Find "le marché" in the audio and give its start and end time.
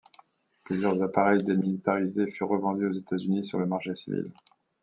3.59-3.93